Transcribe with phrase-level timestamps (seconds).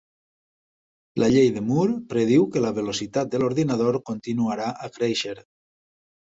[1.23, 5.39] La llei de Moore prediu que la velocitat de l'ordinador continuarà a créixer.